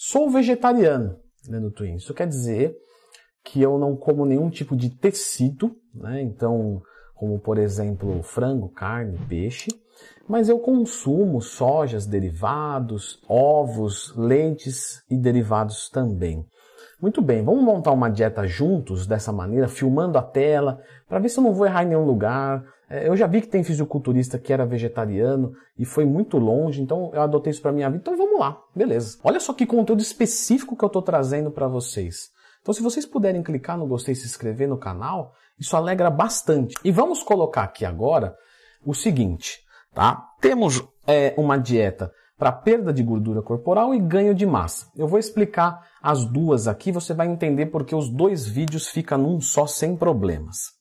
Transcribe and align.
Sou 0.00 0.30
vegetariano, 0.30 1.16
Leandro 1.48 1.72
Twin. 1.72 1.96
Isso 1.96 2.14
quer 2.14 2.28
dizer 2.28 2.72
que 3.44 3.60
eu 3.60 3.76
não 3.80 3.96
como 3.96 4.24
nenhum 4.24 4.48
tipo 4.48 4.76
de 4.76 4.90
tecido, 4.90 5.74
né? 5.92 6.22
Então, 6.22 6.80
como 7.16 7.40
por 7.40 7.58
exemplo 7.58 8.22
frango, 8.22 8.68
carne, 8.68 9.18
peixe, 9.28 9.66
mas 10.28 10.48
eu 10.48 10.60
consumo 10.60 11.40
sojas, 11.40 12.06
derivados, 12.06 13.20
ovos, 13.28 14.14
leites 14.16 15.02
e 15.10 15.18
derivados 15.18 15.90
também. 15.90 16.46
Muito 17.02 17.20
bem, 17.20 17.44
vamos 17.44 17.64
montar 17.64 17.90
uma 17.90 18.08
dieta 18.08 18.46
juntos 18.46 19.04
dessa 19.04 19.32
maneira, 19.32 19.66
filmando 19.66 20.16
a 20.16 20.22
tela, 20.22 20.80
para 21.08 21.18
ver 21.18 21.28
se 21.28 21.40
eu 21.40 21.42
não 21.42 21.52
vou 21.52 21.66
errar 21.66 21.82
em 21.82 21.88
nenhum 21.88 22.04
lugar. 22.04 22.64
É, 22.90 23.06
eu 23.06 23.16
já 23.16 23.26
vi 23.26 23.42
que 23.42 23.48
tem 23.48 23.62
fisiculturista 23.62 24.38
que 24.38 24.52
era 24.52 24.64
vegetariano 24.64 25.52
e 25.78 25.84
foi 25.84 26.06
muito 26.06 26.38
longe, 26.38 26.80
então 26.80 27.10
eu 27.12 27.20
adotei 27.20 27.50
isso 27.50 27.60
para 27.60 27.72
minha 27.72 27.88
vida. 27.90 28.00
Então 28.00 28.16
vamos 28.16 28.40
lá, 28.40 28.58
beleza. 28.74 29.18
Olha 29.22 29.38
só 29.38 29.52
que 29.52 29.66
conteúdo 29.66 30.00
específico 30.00 30.76
que 30.76 30.84
eu 30.84 30.88
estou 30.88 31.02
trazendo 31.02 31.50
para 31.50 31.68
vocês. 31.68 32.30
Então 32.62 32.72
se 32.72 32.82
vocês 32.82 33.04
puderem 33.04 33.42
clicar 33.42 33.76
no 33.76 33.86
gostei 33.86 34.12
e 34.12 34.16
se 34.16 34.26
inscrever 34.26 34.68
no 34.68 34.78
canal, 34.78 35.32
isso 35.58 35.76
alegra 35.76 36.10
bastante. 36.10 36.74
E 36.82 36.90
vamos 36.90 37.22
colocar 37.22 37.64
aqui 37.64 37.84
agora 37.84 38.34
o 38.84 38.94
seguinte, 38.94 39.58
tá? 39.92 40.24
Temos 40.40 40.82
é, 41.06 41.34
uma 41.36 41.58
dieta 41.58 42.10
para 42.38 42.52
perda 42.52 42.92
de 42.92 43.02
gordura 43.02 43.42
corporal 43.42 43.92
e 43.92 43.98
ganho 43.98 44.34
de 44.34 44.46
massa. 44.46 44.86
Eu 44.96 45.08
vou 45.08 45.18
explicar 45.18 45.88
as 46.00 46.24
duas 46.24 46.68
aqui, 46.68 46.92
você 46.92 47.12
vai 47.12 47.26
entender 47.26 47.66
porque 47.66 47.94
os 47.94 48.08
dois 48.08 48.46
vídeos 48.46 48.88
ficam 48.88 49.18
num 49.18 49.40
só 49.40 49.66
sem 49.66 49.96
problemas. 49.96 50.77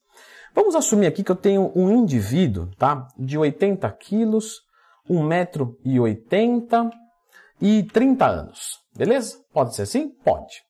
Vamos 0.58 0.74
assumir 0.74 1.06
aqui 1.06 1.24
que 1.24 1.32
eu 1.32 1.36
tenho 1.36 1.72
um 1.76 1.92
indivíduo, 1.92 2.72
tá? 2.80 3.08
De 3.16 3.38
80 3.38 3.88
quilos, 3.92 4.62
1,80m 5.08 6.90
e 7.62 7.84
30 7.84 8.26
anos. 8.26 8.80
Beleza? 8.96 9.38
Pode 9.54 9.76
ser 9.76 9.84
assim? 9.84 10.10
Pode. 10.26 10.64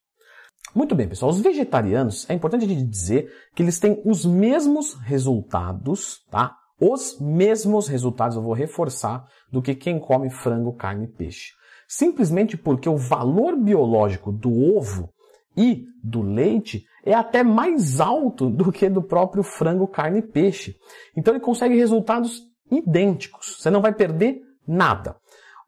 Muito 0.75 0.93
bem, 0.93 1.07
pessoal. 1.07 1.31
Os 1.31 1.39
vegetarianos, 1.39 2.29
é 2.29 2.33
importante 2.33 2.65
a 2.65 2.67
gente 2.67 2.83
dizer 2.83 3.31
que 3.55 3.63
eles 3.63 3.79
têm 3.79 4.01
os 4.03 4.25
mesmos 4.25 4.93
resultados, 4.95 6.17
tá? 6.29 6.53
os 6.81 7.17
mesmos 7.21 7.87
resultados, 7.87 8.35
eu 8.35 8.43
vou 8.43 8.51
reforçar, 8.51 9.25
do 9.49 9.61
que 9.61 9.73
quem 9.73 10.01
come 10.01 10.29
frango, 10.29 10.75
carne 10.75 11.05
e 11.05 11.07
peixe. 11.07 11.53
Simplesmente 11.87 12.57
porque 12.57 12.89
o 12.89 12.97
valor 12.97 13.55
biológico 13.55 14.33
do 14.33 14.51
ovo 14.75 15.09
e 15.57 15.85
do 16.03 16.21
leite 16.21 16.85
é 17.03 17.13
até 17.13 17.43
mais 17.43 17.99
alto 17.99 18.49
do 18.49 18.71
que 18.71 18.89
do 18.89 19.01
próprio 19.01 19.43
frango, 19.43 19.87
carne 19.87 20.19
e 20.19 20.21
peixe. 20.21 20.75
Então 21.15 21.33
ele 21.33 21.43
consegue 21.43 21.75
resultados 21.75 22.43
idênticos. 22.69 23.57
Você 23.59 23.69
não 23.69 23.81
vai 23.81 23.93
perder 23.93 24.41
nada. 24.67 25.15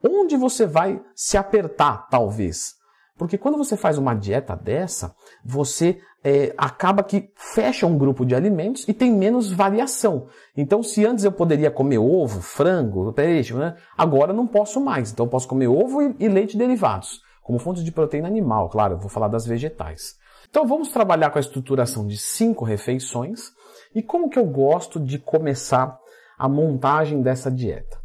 Onde 0.04 0.38
você 0.38 0.66
vai 0.66 1.02
se 1.16 1.38
apertar, 1.38 2.08
talvez? 2.10 2.76
Porque 3.18 3.38
quando 3.38 3.58
você 3.58 3.76
faz 3.76 3.98
uma 3.98 4.14
dieta 4.14 4.56
dessa, 4.56 5.14
você 5.44 6.00
é, 6.24 6.54
acaba 6.58 7.04
que 7.04 7.32
fecha 7.36 7.86
um 7.86 7.98
grupo 7.98 8.26
de 8.26 8.34
alimentos 8.34 8.88
e 8.88 8.94
tem 8.94 9.12
menos 9.12 9.52
variação. 9.52 10.28
Então, 10.56 10.82
se 10.82 11.06
antes 11.06 11.26
eu 11.26 11.32
poderia 11.32 11.70
comer 11.70 11.98
ovo, 11.98 12.42
frango, 12.42 13.12
peixe, 13.12 13.54
né? 13.54 13.76
agora 13.98 14.32
não 14.32 14.48
posso 14.48 14.80
mais. 14.80 15.12
Então, 15.12 15.26
eu 15.26 15.30
posso 15.30 15.50
comer 15.50 15.68
ovo 15.68 16.02
e, 16.02 16.16
e 16.20 16.28
leite 16.30 16.58
derivados, 16.58 17.22
como 17.50 17.58
fontes 17.58 17.84
de 17.84 17.92
proteína 17.92 18.28
animal. 18.28 18.70
Claro, 18.70 19.00
vou 19.00 19.10
falar 19.10 19.28
das 19.28 19.48
vegetais. 19.48 20.14
Então, 20.48 20.68
vamos 20.68 20.90
trabalhar 20.90 21.32
com 21.32 21.40
a 21.40 21.42
estruturação 21.42 22.06
de 22.06 22.16
cinco 22.16 22.64
refeições 22.64 23.52
e 23.96 24.04
como 24.04 24.30
que 24.30 24.38
eu 24.38 24.46
gosto 24.46 25.00
de 25.00 25.18
começar 25.18 25.98
a 26.38 26.48
montagem 26.48 27.24
dessa 27.24 27.50
dieta. 27.50 27.98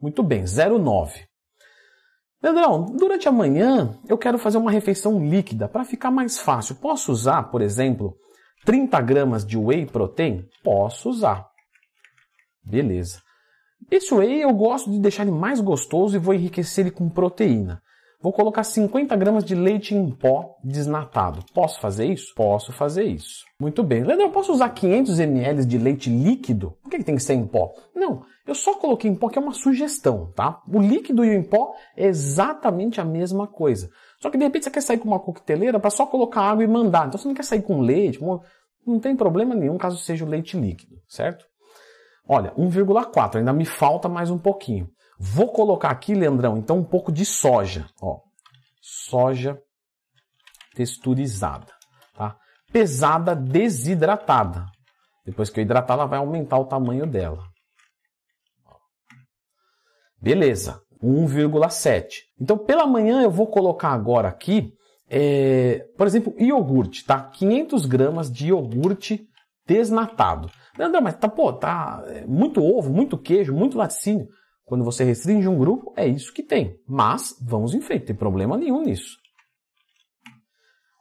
Muito 0.00 0.24
bem, 0.24 0.42
0,9. 0.42 1.24
Leandrão, 2.44 2.84
durante 2.84 3.26
a 3.26 3.32
manhã 3.32 3.98
eu 4.06 4.18
quero 4.18 4.36
fazer 4.36 4.58
uma 4.58 4.70
refeição 4.70 5.18
líquida 5.26 5.66
para 5.66 5.82
ficar 5.82 6.10
mais 6.10 6.38
fácil. 6.38 6.74
Posso 6.74 7.10
usar, 7.10 7.44
por 7.44 7.62
exemplo, 7.62 8.18
30 8.66 9.00
gramas 9.00 9.46
de 9.46 9.56
whey 9.56 9.86
protein? 9.86 10.46
Posso 10.62 11.08
usar. 11.08 11.48
Beleza. 12.62 13.22
Esse 13.90 14.12
whey 14.12 14.42
eu 14.42 14.52
gosto 14.52 14.90
de 14.90 14.98
deixar 14.98 15.22
ele 15.22 15.30
mais 15.30 15.58
gostoso 15.58 16.16
e 16.16 16.18
vou 16.18 16.34
enriquecer 16.34 16.84
ele 16.84 16.94
com 16.94 17.08
proteína. 17.08 17.80
Vou 18.24 18.32
colocar 18.32 18.64
50 18.64 19.14
gramas 19.16 19.44
de 19.44 19.54
leite 19.54 19.94
em 19.94 20.10
pó 20.10 20.56
desnatado. 20.64 21.44
Posso 21.52 21.78
fazer 21.78 22.06
isso? 22.06 22.32
Posso 22.34 22.72
fazer 22.72 23.04
isso. 23.04 23.44
Muito 23.60 23.82
bem. 23.82 24.02
Leandro, 24.02 24.24
eu 24.24 24.30
posso 24.30 24.50
usar 24.50 24.70
500 24.70 25.20
ml 25.20 25.66
de 25.66 25.76
leite 25.76 26.08
líquido? 26.08 26.74
Por 26.82 26.88
que 26.88 27.04
tem 27.04 27.16
que 27.16 27.22
ser 27.22 27.34
em 27.34 27.46
pó? 27.46 27.74
Não, 27.94 28.22
eu 28.46 28.54
só 28.54 28.76
coloquei 28.76 29.10
em 29.10 29.14
pó 29.14 29.28
que 29.28 29.38
é 29.38 29.42
uma 29.42 29.52
sugestão, 29.52 30.32
tá? 30.34 30.62
O 30.66 30.80
líquido 30.80 31.22
e 31.22 31.28
o 31.28 31.32
em 31.34 31.42
pó 31.42 31.74
é 31.94 32.06
exatamente 32.06 32.98
a 32.98 33.04
mesma 33.04 33.46
coisa. 33.46 33.90
Só 34.18 34.30
que 34.30 34.38
de 34.38 34.44
repente 34.44 34.64
você 34.64 34.70
quer 34.70 34.80
sair 34.80 34.96
com 34.96 35.08
uma 35.08 35.20
coqueteleira 35.20 35.78
para 35.78 35.90
só 35.90 36.06
colocar 36.06 36.44
água 36.44 36.64
e 36.64 36.66
mandar. 36.66 37.08
Então 37.08 37.20
você 37.20 37.28
não 37.28 37.34
quer 37.34 37.44
sair 37.44 37.60
com 37.60 37.82
leite, 37.82 38.18
não 38.86 38.98
tem 39.00 39.14
problema 39.14 39.54
nenhum 39.54 39.76
caso 39.76 39.98
seja 39.98 40.24
o 40.24 40.28
leite 40.28 40.58
líquido, 40.58 40.96
certo? 41.06 41.44
Olha, 42.26 42.54
1,4, 42.56 43.36
ainda 43.36 43.52
me 43.52 43.66
falta 43.66 44.08
mais 44.08 44.30
um 44.30 44.38
pouquinho. 44.38 44.88
Vou 45.16 45.52
colocar 45.52 45.90
aqui, 45.90 46.12
Leandrão, 46.12 46.56
então 46.56 46.78
um 46.78 46.84
pouco 46.84 47.12
de 47.12 47.24
soja. 47.24 47.86
Ó, 48.02 48.18
soja 48.84 49.58
texturizada, 50.74 51.72
tá? 52.14 52.36
Pesada 52.70 53.34
desidratada. 53.34 54.66
Depois 55.24 55.48
que 55.48 55.58
eu 55.58 55.62
hidratar, 55.62 55.94
ela 55.94 56.04
vai 56.04 56.18
aumentar 56.18 56.58
o 56.58 56.66
tamanho 56.66 57.06
dela. 57.06 57.42
Beleza, 60.20 60.82
1,7. 61.02 62.24
Então, 62.38 62.58
pela 62.58 62.86
manhã 62.86 63.22
eu 63.22 63.30
vou 63.30 63.46
colocar 63.46 63.88
agora 63.88 64.28
aqui, 64.28 64.74
é, 65.08 65.86
por 65.96 66.06
exemplo, 66.06 66.34
iogurte, 66.38 67.06
tá? 67.06 67.22
500 67.22 67.86
gramas 67.86 68.30
de 68.30 68.48
iogurte 68.48 69.26
desnatado. 69.66 70.50
Leandrão, 70.78 71.00
mas 71.00 71.16
tá, 71.16 71.28
pô, 71.28 71.54
tá 71.54 72.04
é, 72.08 72.26
muito 72.26 72.62
ovo, 72.62 72.92
muito 72.92 73.16
queijo, 73.16 73.54
muito 73.54 73.78
laticínio. 73.78 74.28
Quando 74.64 74.84
você 74.84 75.04
restringe 75.04 75.46
um 75.46 75.58
grupo, 75.58 75.92
é 75.96 76.06
isso 76.06 76.32
que 76.32 76.42
tem. 76.42 76.78
Mas 76.88 77.36
vamos 77.40 77.74
em 77.74 77.80
frente, 77.80 78.06
tem 78.06 78.16
problema 78.16 78.56
nenhum 78.56 78.82
nisso. 78.82 79.18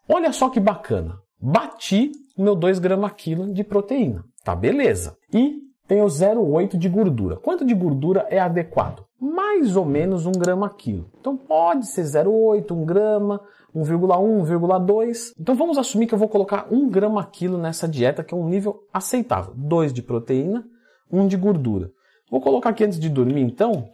Olha 0.07 0.33
só 0.33 0.49
que 0.49 0.59
bacana. 0.59 1.17
Bati 1.39 2.11
meu 2.37 2.55
2 2.55 2.79
gramas 2.79 3.13
quilo 3.13 3.53
de 3.53 3.63
proteína. 3.63 4.23
Tá 4.43 4.55
beleza. 4.55 5.17
E 5.33 5.61
tenho 5.87 6.05
0,8 6.05 6.77
de 6.77 6.89
gordura. 6.89 7.37
Quanto 7.37 7.65
de 7.65 7.73
gordura 7.73 8.25
é 8.29 8.39
adequado? 8.39 9.05
Mais 9.19 9.75
ou 9.75 9.85
menos 9.85 10.25
1 10.25 10.31
grama 10.33 10.69
quilo. 10.69 11.09
Então 11.19 11.37
pode 11.37 11.87
ser 11.87 12.03
0,8, 12.03 12.71
1 12.71 12.85
grama, 12.85 13.41
1,1, 13.75 14.45
1,2. 14.45 15.33
Então 15.39 15.55
vamos 15.55 15.77
assumir 15.77 16.07
que 16.07 16.13
eu 16.13 16.19
vou 16.19 16.27
colocar 16.27 16.67
1 16.71 16.89
grama 16.89 17.25
quilo 17.25 17.57
nessa 17.57 17.87
dieta, 17.87 18.23
que 18.23 18.33
é 18.33 18.37
um 18.37 18.47
nível 18.47 18.87
aceitável. 18.91 19.53
2 19.55 19.93
de 19.93 20.01
proteína, 20.01 20.65
1 21.11 21.27
de 21.27 21.37
gordura. 21.37 21.91
Vou 22.29 22.41
colocar 22.41 22.69
aqui 22.69 22.83
antes 22.83 22.99
de 22.99 23.09
dormir, 23.09 23.41
então, 23.41 23.89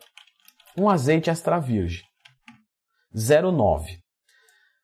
um 0.77 0.89
azeite 0.89 1.29
extra 1.29 1.59
virgem. 1.59 2.03
0,9. 3.15 3.99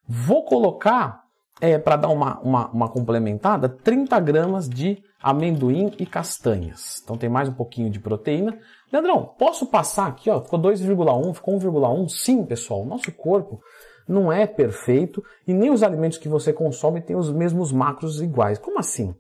Vou 0.07 0.45
colocar, 0.45 1.23
é, 1.61 1.77
para 1.77 1.95
dar 1.95 2.09
uma, 2.09 2.39
uma, 2.39 2.67
uma 2.69 2.89
complementada, 2.89 3.69
30 3.69 4.19
gramas 4.19 4.69
de 4.69 5.01
amendoim 5.21 5.91
e 5.97 6.05
castanhas. 6.05 7.01
Então 7.03 7.17
tem 7.17 7.29
mais 7.29 7.49
um 7.49 7.53
pouquinho 7.53 7.89
de 7.89 7.99
proteína. 7.99 8.59
Leandrão, 8.91 9.33
posso 9.37 9.65
passar 9.65 10.07
aqui, 10.07 10.29
ó, 10.29 10.41
ficou 10.41 10.59
2,1, 10.59 11.33
ficou 11.33 11.57
1,1? 11.57 12.09
Sim, 12.09 12.45
pessoal, 12.45 12.81
o 12.81 12.85
nosso 12.85 13.11
corpo 13.11 13.59
não 14.07 14.31
é 14.31 14.45
perfeito 14.45 15.23
e 15.47 15.53
nem 15.53 15.71
os 15.71 15.81
alimentos 15.81 16.19
que 16.19 16.29
você 16.29 16.53
consome 16.53 17.01
têm 17.01 17.15
os 17.15 17.31
mesmos 17.31 17.71
macros 17.71 18.21
iguais. 18.21 18.59
Como 18.59 18.77
assim? 18.77 19.15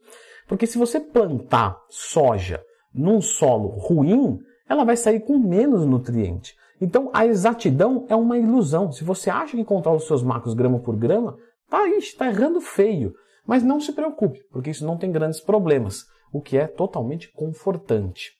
Porque 0.47 0.67
se 0.67 0.77
você 0.77 0.99
plantar 0.99 1.79
soja 1.89 2.63
num 2.95 3.21
solo 3.21 3.69
ruim, 3.69 4.39
ela 4.67 4.83
vai 4.83 4.97
sair 4.97 5.19
com 5.19 5.37
menos 5.37 5.85
nutriente. 5.85 6.55
Então 6.79 7.09
a 7.13 7.25
exatidão 7.25 8.05
é 8.09 8.15
uma 8.15 8.37
ilusão. 8.37 8.91
Se 8.91 9.03
você 9.03 9.29
acha 9.29 9.55
que 9.55 9.63
controla 9.63 9.97
os 9.97 10.07
seus 10.07 10.23
macros 10.23 10.53
grama 10.53 10.79
por 10.79 10.95
grama, 10.95 11.37
tá 11.69 11.83
aí, 11.83 11.97
está 11.97 12.27
errando 12.27 12.59
feio. 12.61 13.13
Mas 13.45 13.63
não 13.63 13.79
se 13.79 13.93
preocupe, 13.93 14.43
porque 14.51 14.71
isso 14.71 14.85
não 14.85 14.97
tem 14.97 15.11
grandes 15.11 15.39
problemas, 15.39 16.05
o 16.33 16.41
que 16.41 16.57
é 16.57 16.65
totalmente 16.65 17.31
confortante. 17.31 18.31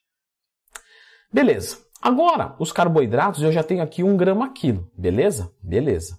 Beleza. 1.32 1.78
Agora, 2.02 2.56
os 2.60 2.72
carboidratos 2.72 3.42
eu 3.42 3.52
já 3.52 3.64
tenho 3.64 3.84
aqui 3.84 4.04
um 4.04 4.18
grama 4.18 4.52
quilo, 4.52 4.90
beleza? 4.98 5.52
Beleza. 5.62 6.18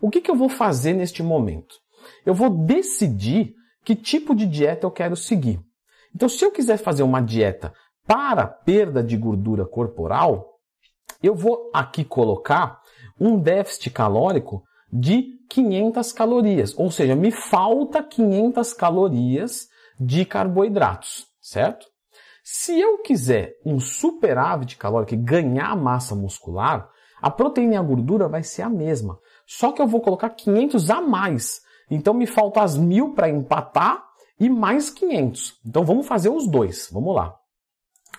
O 0.00 0.10
que, 0.10 0.20
que 0.20 0.30
eu 0.30 0.34
vou 0.34 0.48
fazer 0.48 0.94
neste 0.94 1.22
momento? 1.22 1.74
Eu 2.24 2.34
vou 2.34 2.50
decidir 2.50 3.54
que 3.84 3.94
tipo 3.94 4.34
de 4.34 4.46
dieta 4.46 4.86
eu 4.86 4.90
quero 4.90 5.16
seguir. 5.16 5.60
Então, 6.14 6.28
se 6.28 6.44
eu 6.44 6.50
quiser 6.50 6.76
fazer 6.76 7.02
uma 7.02 7.20
dieta 7.20 7.72
para 8.06 8.46
perda 8.46 9.02
de 9.02 9.16
gordura 9.16 9.64
corporal, 9.64 10.58
eu 11.22 11.34
vou 11.34 11.70
aqui 11.72 12.04
colocar 12.04 12.80
um 13.18 13.38
déficit 13.38 13.90
calórico 13.90 14.62
de 14.92 15.38
500 15.48 16.12
calorias, 16.12 16.74
ou 16.76 16.90
seja, 16.90 17.14
me 17.14 17.30
falta 17.30 18.02
500 18.02 18.72
calorias 18.72 19.68
de 19.98 20.24
carboidratos, 20.24 21.26
certo? 21.40 21.86
Se 22.42 22.78
eu 22.78 22.98
quiser 22.98 23.54
um 23.64 23.78
superávit 23.78 24.76
calórico 24.76 25.14
e 25.14 25.18
ganhar 25.18 25.76
massa 25.76 26.14
muscular, 26.14 26.88
a 27.20 27.30
proteína 27.30 27.74
e 27.74 27.76
a 27.76 27.82
gordura 27.82 28.28
vai 28.28 28.42
ser 28.42 28.62
a 28.62 28.68
mesma, 28.68 29.18
só 29.46 29.70
que 29.70 29.80
eu 29.80 29.86
vou 29.86 30.00
colocar 30.00 30.30
500 30.30 30.90
a 30.90 31.00
mais. 31.00 31.60
Então 31.88 32.12
me 32.12 32.26
falta 32.26 32.62
as 32.62 32.76
mil 32.76 33.14
para 33.14 33.28
empatar 33.28 34.02
e 34.42 34.50
mais 34.50 34.90
500. 34.90 35.60
Então 35.64 35.84
vamos 35.84 36.04
fazer 36.04 36.28
os 36.28 36.48
dois. 36.48 36.88
Vamos 36.90 37.14
lá. 37.14 37.38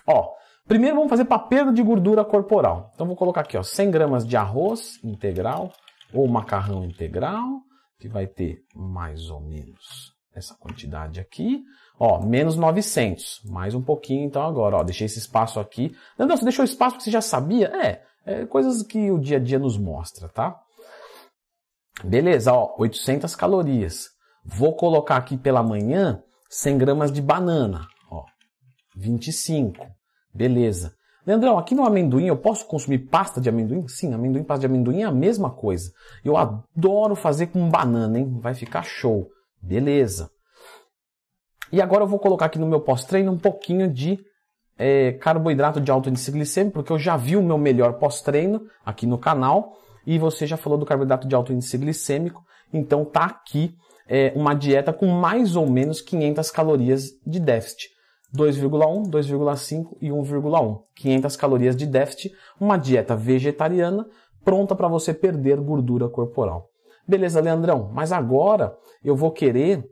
Ó, 0.06 0.32
primeiro 0.66 0.96
vamos 0.96 1.10
fazer 1.10 1.26
para 1.26 1.38
perda 1.38 1.70
de 1.70 1.82
gordura 1.82 2.24
corporal. 2.24 2.90
Então 2.94 3.06
vou 3.06 3.14
colocar 3.14 3.42
aqui, 3.42 3.58
ó, 3.58 3.62
100 3.62 3.90
gramas 3.90 4.26
de 4.26 4.34
arroz 4.34 4.98
integral 5.04 5.70
ou 6.14 6.26
macarrão 6.26 6.82
integral, 6.82 7.60
que 7.98 8.08
vai 8.08 8.26
ter 8.26 8.64
mais 8.74 9.28
ou 9.28 9.38
menos 9.38 10.14
essa 10.34 10.54
quantidade 10.54 11.20
aqui. 11.20 11.62
Ó, 12.00 12.22
menos 12.22 12.56
900, 12.56 13.42
mais 13.44 13.74
um 13.74 13.82
pouquinho 13.82 14.24
então 14.24 14.42
agora, 14.46 14.78
ó, 14.78 14.82
deixei 14.82 15.04
esse 15.04 15.18
espaço 15.18 15.60
aqui. 15.60 15.94
Não, 16.18 16.26
não, 16.26 16.38
você 16.38 16.42
deixou 16.42 16.64
espaço 16.64 16.92
porque 16.92 17.04
você 17.04 17.10
já 17.10 17.20
sabia? 17.20 17.66
É, 17.66 18.02
é 18.24 18.46
coisas 18.46 18.82
que 18.82 19.10
o 19.10 19.18
dia 19.18 19.36
a 19.36 19.40
dia 19.40 19.58
nos 19.58 19.76
mostra, 19.76 20.26
tá? 20.30 20.58
Beleza, 22.02 22.50
ó, 22.54 22.74
800 22.78 23.36
calorias. 23.36 24.13
Vou 24.44 24.74
colocar 24.76 25.16
aqui 25.16 25.36
pela 25.36 25.62
manhã 25.62 26.22
100 26.50 26.78
gramas 26.78 27.12
de 27.12 27.22
banana, 27.22 27.86
ó, 28.10 28.24
25. 28.96 29.86
Beleza. 30.32 30.94
Leandrão, 31.26 31.58
aqui 31.58 31.74
no 31.74 31.86
amendoim 31.86 32.26
eu 32.26 32.36
posso 32.36 32.66
consumir 32.66 32.98
pasta 32.98 33.40
de 33.40 33.48
amendoim? 33.48 33.88
Sim, 33.88 34.12
amendoim, 34.12 34.44
pasta 34.44 34.60
de 34.60 34.66
amendoim 34.66 35.02
é 35.02 35.04
a 35.04 35.12
mesma 35.12 35.50
coisa. 35.50 35.90
Eu 36.22 36.36
adoro 36.36 37.14
fazer 37.14 37.46
com 37.46 37.70
banana, 37.70 38.18
hein? 38.18 38.38
Vai 38.40 38.54
ficar 38.54 38.82
show. 38.82 39.28
Beleza. 39.62 40.30
E 41.72 41.80
agora 41.80 42.04
eu 42.04 42.08
vou 42.08 42.18
colocar 42.18 42.46
aqui 42.46 42.58
no 42.58 42.66
meu 42.66 42.80
pós-treino 42.80 43.32
um 43.32 43.38
pouquinho 43.38 43.90
de 43.90 44.18
é, 44.76 45.12
carboidrato 45.12 45.80
de 45.80 45.90
alto 45.90 46.10
índice 46.10 46.30
glicêmico, 46.30 46.74
porque 46.74 46.92
eu 46.92 46.98
já 46.98 47.16
vi 47.16 47.36
o 47.36 47.42
meu 47.42 47.56
melhor 47.56 47.94
pós-treino 47.94 48.66
aqui 48.84 49.06
no 49.06 49.18
canal 49.18 49.72
e 50.06 50.18
você 50.18 50.46
já 50.46 50.56
falou 50.56 50.78
do 50.78 50.84
carboidrato 50.84 51.26
de 51.26 51.34
alto 51.34 51.52
índice 51.52 51.78
glicêmico, 51.78 52.44
então 52.72 53.04
tá 53.04 53.24
aqui 53.24 53.74
é, 54.08 54.32
uma 54.34 54.54
dieta 54.54 54.92
com 54.92 55.06
mais 55.06 55.56
ou 55.56 55.68
menos 55.68 56.00
500 56.00 56.50
calorias 56.50 57.10
de 57.26 57.40
déficit. 57.40 57.90
2,1, 58.34 59.08
2,5 59.08 59.96
e 60.00 60.08
1,1. 60.08 60.82
500 60.96 61.36
calorias 61.36 61.76
de 61.76 61.86
déficit, 61.86 62.34
uma 62.60 62.76
dieta 62.76 63.14
vegetariana 63.14 64.06
pronta 64.44 64.74
para 64.74 64.88
você 64.88 65.14
perder 65.14 65.60
gordura 65.60 66.08
corporal. 66.08 66.68
Beleza, 67.06 67.40
Leandrão, 67.40 67.90
mas 67.92 68.12
agora 68.12 68.76
eu 69.04 69.14
vou 69.14 69.30
querer 69.30 69.84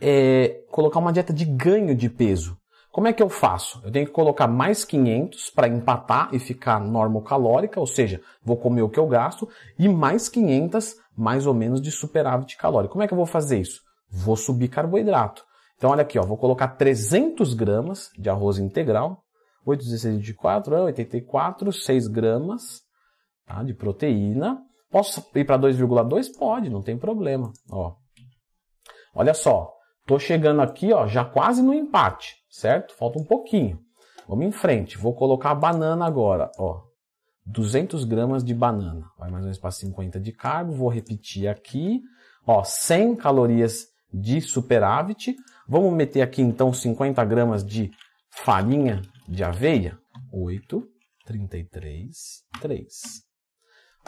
é, 0.00 0.62
colocar 0.70 0.98
uma 0.98 1.12
dieta 1.12 1.32
de 1.32 1.44
ganho 1.44 1.94
de 1.94 2.08
peso. 2.08 2.56
Como 2.90 3.06
é 3.06 3.12
que 3.12 3.22
eu 3.22 3.28
faço? 3.30 3.80
Eu 3.84 3.90
tenho 3.90 4.06
que 4.06 4.12
colocar 4.12 4.46
mais 4.46 4.84
500 4.84 5.48
para 5.50 5.68
empatar 5.68 6.28
e 6.32 6.38
ficar 6.38 6.78
normocalórica, 6.78 7.80
ou 7.80 7.86
seja, 7.86 8.20
vou 8.44 8.56
comer 8.56 8.82
o 8.82 8.88
que 8.88 8.98
eu 8.98 9.06
gasto, 9.06 9.48
e 9.78 9.88
mais 9.88 10.28
500 10.28 10.96
mais 11.16 11.46
ou 11.46 11.54
menos 11.54 11.80
de 11.80 11.90
superávit 11.90 12.56
calórico. 12.56 12.92
Como 12.92 13.02
é 13.02 13.06
que 13.06 13.12
eu 13.12 13.18
vou 13.18 13.26
fazer 13.26 13.60
isso? 13.60 13.80
Vou 14.10 14.36
subir 14.36 14.68
carboidrato. 14.68 15.44
Então 15.76 15.90
olha 15.90 16.02
aqui, 16.02 16.18
ó, 16.18 16.22
vou 16.22 16.36
colocar 16.36 16.68
300 16.68 17.54
gramas 17.54 18.10
de 18.16 18.28
arroz 18.30 18.58
integral, 18.58 19.22
8 19.64 19.84
16 19.84 20.22
de 20.22 20.34
4 20.34 20.74
é 20.74 20.80
84, 20.82 21.72
6 21.72 22.08
gramas 22.08 22.82
tá, 23.46 23.62
de 23.62 23.74
proteína. 23.74 24.60
Posso 24.90 25.26
ir 25.34 25.44
para 25.44 25.58
2,2? 25.58 26.36
Pode, 26.38 26.68
não 26.68 26.82
tem 26.82 26.98
problema. 26.98 27.52
Ó. 27.70 27.94
Olha 29.14 29.34
só, 29.34 29.72
tô 30.06 30.18
chegando 30.18 30.60
aqui 30.60 30.92
ó, 30.92 31.06
já 31.06 31.24
quase 31.24 31.62
no 31.62 31.72
empate 31.72 32.42
certo? 32.52 32.94
Falta 32.94 33.18
um 33.18 33.24
pouquinho. 33.24 33.80
Vamos 34.28 34.46
em 34.46 34.52
frente. 34.52 34.98
Vou 34.98 35.14
colocar 35.14 35.50
a 35.50 35.54
banana 35.54 36.04
agora, 36.04 36.50
ó. 36.58 36.82
200 37.46 38.04
gramas 38.04 38.44
de 38.44 38.54
banana. 38.54 39.10
Vai 39.18 39.30
mais 39.30 39.42
ou 39.42 39.46
menos 39.46 39.58
para 39.58 39.70
50 39.70 40.20
de 40.20 40.32
carbo. 40.32 40.72
Vou 40.72 40.88
repetir 40.88 41.48
aqui. 41.48 42.02
Ó, 42.46 42.62
100 42.62 43.16
calorias 43.16 43.86
de 44.12 44.40
superávit. 44.40 45.36
Vamos 45.68 45.92
meter 45.92 46.22
aqui 46.22 46.42
então 46.42 46.72
50 46.72 47.24
gramas 47.24 47.64
de 47.64 47.90
farinha 48.30 49.02
de 49.28 49.42
aveia. 49.42 49.98
8, 50.32 50.86
33, 51.26 52.42
3. 52.60 52.92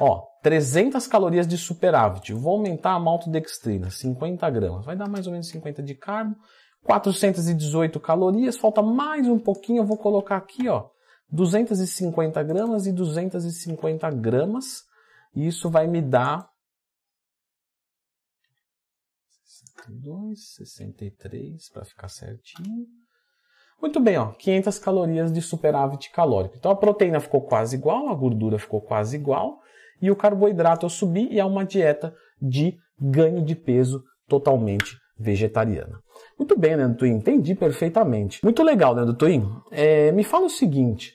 Ó, 0.01 0.27
300 0.43 1.07
calorias 1.07 1.47
de 1.47 1.57
superávit. 1.57 2.33
Vou 2.33 2.57
aumentar 2.57 2.93
a 2.93 3.01
maltodextrina, 3.01 3.91
50 3.91 4.51
gramas. 4.51 4.85
Vai 4.85 4.97
dar 4.97 5.09
mais 5.09 5.27
ou 5.27 5.33
menos 5.33 5.49
50 5.49 5.83
de 5.83 5.95
carbo. 5.95 6.37
418 6.85 7.99
calorias, 7.99 8.57
falta 8.57 8.83
mais 8.83 9.27
um 9.27 9.39
pouquinho, 9.39 9.79
eu 9.79 9.87
vou 9.87 9.97
colocar 9.97 10.37
aqui, 10.37 10.69
ó, 10.69 10.87
250 11.31 12.43
gramas 12.43 12.87
e 12.87 12.93
250 12.93 14.11
gramas, 14.11 14.85
e 15.35 15.47
isso 15.47 15.71
vai 15.71 15.87
me 15.87 16.01
dar 16.01 16.49
62, 19.85 20.55
63, 20.55 21.69
para 21.71 21.85
ficar 21.85 22.09
certinho. 22.09 22.87
Muito 23.81 24.01
bem, 24.01 24.17
ó, 24.17 24.33
500 24.33 24.79
calorias 24.79 25.33
de 25.33 25.43
superávit 25.43 26.11
calórico. 26.11 26.57
Então 26.57 26.71
a 26.71 26.77
proteína 26.77 27.21
ficou 27.21 27.43
quase 27.43 27.77
igual, 27.77 28.09
a 28.09 28.15
gordura 28.15 28.59
ficou 28.59 28.81
quase 28.81 29.17
igual, 29.17 29.61
e 30.01 30.11
o 30.11 30.17
carboidrato 30.17 30.87
eu 30.87 30.91
subi, 30.91 31.29
e 31.31 31.39
é 31.39 31.45
uma 31.45 31.65
dieta 31.65 32.15
de 32.41 32.79
ganho 32.99 33.45
de 33.45 33.55
peso 33.55 34.03
totalmente 34.27 34.97
vegetariana. 35.19 36.04
Muito 36.39 36.59
bem, 36.59 36.77
Leandro 36.77 36.99
Twin, 36.99 37.13
entendi 37.13 37.55
perfeitamente. 37.55 38.43
Muito 38.43 38.63
legal, 38.63 38.95
Leandro 38.95 39.15
Twin. 39.15 39.49
É, 39.71 40.11
me 40.13 40.25
fala 40.25 40.47
o 40.47 40.51
seguinte, 40.51 41.15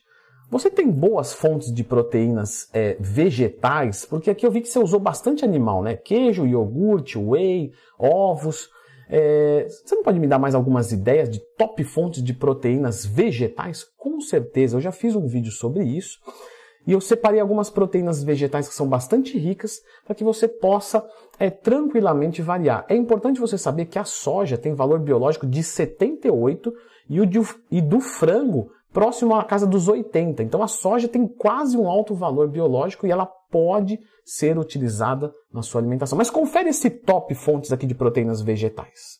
você 0.50 0.70
tem 0.70 0.90
boas 0.90 1.32
fontes 1.32 1.72
de 1.72 1.84
proteínas 1.84 2.68
é, 2.74 2.98
vegetais? 3.00 4.04
Porque 4.04 4.32
aqui 4.32 4.46
eu 4.46 4.52
vi 4.52 4.62
que 4.62 4.68
você 4.68 4.80
usou 4.80 5.00
bastante 5.00 5.46
animal, 5.46 5.84
né? 5.84 5.96
Queijo, 5.96 6.48
iogurte, 6.48 7.20
whey, 7.20 7.72
ovos. 8.00 8.68
É, 9.08 9.68
você 9.68 9.94
não 9.94 10.04
pode 10.04 10.20
me 10.20 10.28
dar 10.28 10.40
mais 10.40 10.56
algumas 10.56 10.92
ideias 10.92 11.30
de 11.30 11.40
top 11.56 11.84
fontes 11.84 12.24
de 12.24 12.34
proteínas 12.34 13.06
vegetais? 13.06 13.84
Com 13.96 14.20
certeza, 14.22 14.78
eu 14.78 14.82
já 14.82 14.92
fiz 14.92 15.16
um 15.16 15.28
vídeo 15.28 15.52
sobre 15.52 15.84
isso. 15.84 16.18
E 16.90 16.92
eu 16.92 17.00
separei 17.00 17.40
algumas 17.40 17.70
proteínas 17.70 18.24
vegetais 18.24 18.68
que 18.68 18.74
são 18.74 18.88
bastante 18.88 19.38
ricas 19.38 19.80
para 20.04 20.16
que 20.16 20.24
você 20.24 20.48
possa 20.48 21.08
é, 21.38 21.48
tranquilamente 21.48 22.42
variar. 22.42 22.84
É 22.90 22.96
importante 22.96 23.40
você 23.40 23.60
saber 23.60 23.86
que 23.86 24.00
a 24.00 24.04
soja 24.04 24.58
tem 24.58 24.74
valor 24.74 24.98
biológico 24.98 25.46
de 25.46 25.62
78 25.62 26.74
e, 27.08 27.22
o 27.22 27.28
de, 27.28 27.40
e 27.70 27.80
do 27.80 28.00
frango 28.00 28.72
próximo 28.92 29.36
à 29.36 29.44
casa 29.44 29.68
dos 29.68 29.88
80. 29.88 30.42
Então 30.42 30.64
a 30.64 30.68
soja 30.68 31.08
tem 31.08 31.28
quase 31.28 31.78
um 31.78 31.88
alto 31.88 32.16
valor 32.16 32.50
biológico 32.50 33.06
e 33.06 33.12
ela 33.12 33.28
pode 33.52 34.00
ser 34.26 34.58
utilizada 34.58 35.32
na 35.54 35.62
sua 35.62 35.82
alimentação. 35.82 36.18
Mas 36.18 36.32
confere 36.32 36.70
esse 36.70 36.90
top 36.90 37.36
fontes 37.36 37.72
aqui 37.72 37.86
de 37.86 37.94
proteínas 37.94 38.42
vegetais. 38.42 39.20